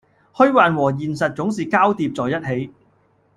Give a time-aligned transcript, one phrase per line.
[0.33, 2.73] 虛幻和現實總是交疊在一起